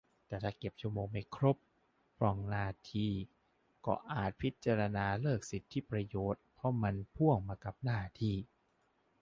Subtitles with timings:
[0.27, 1.57] แต่ถ้าเก็บชั่วโมงไม่ครบ
[2.17, 3.11] พร่องหน้าที่
[3.85, 8.35] ก็อาจพิจารณาเลิกสิทธิประโยชน์ เพราะมันพ่วงมากับหน้าที่